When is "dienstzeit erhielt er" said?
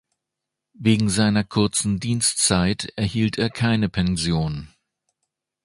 1.99-3.51